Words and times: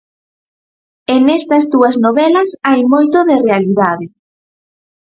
E 1.13 1.15
nestas 1.27 1.63
dúas 1.73 1.95
novelas 2.05 2.49
hai 2.67 2.81
moito 2.93 3.17
de 3.29 3.35
realidade. 3.47 4.05